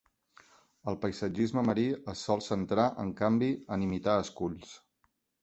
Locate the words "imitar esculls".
3.91-4.75